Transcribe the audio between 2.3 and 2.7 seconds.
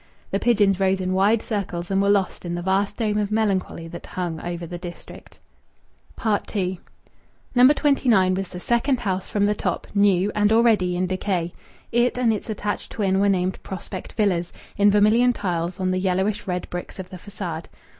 in the